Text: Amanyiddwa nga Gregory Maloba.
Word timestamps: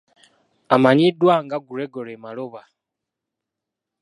Amanyiddwa 0.75 1.33
nga 1.43 1.57
Gregory 1.69 2.15
Maloba. 2.23 2.61